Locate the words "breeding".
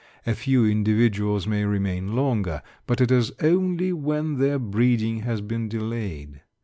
4.57-5.19